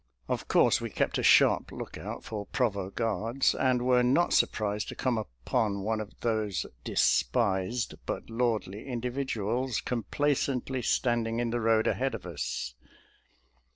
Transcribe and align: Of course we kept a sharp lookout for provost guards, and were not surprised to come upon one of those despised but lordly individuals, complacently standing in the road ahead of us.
Of 0.27 0.47
course 0.47 0.81
we 0.81 0.89
kept 0.89 1.19
a 1.19 1.21
sharp 1.21 1.71
lookout 1.71 2.23
for 2.23 2.47
provost 2.47 2.95
guards, 2.95 3.53
and 3.53 3.83
were 3.83 4.01
not 4.01 4.33
surprised 4.33 4.89
to 4.89 4.95
come 4.95 5.15
upon 5.19 5.83
one 5.83 6.01
of 6.01 6.19
those 6.21 6.65
despised 6.83 7.93
but 8.07 8.27
lordly 8.27 8.87
individuals, 8.87 9.79
complacently 9.79 10.81
standing 10.81 11.39
in 11.39 11.51
the 11.51 11.61
road 11.61 11.85
ahead 11.85 12.15
of 12.15 12.25
us. 12.25 12.73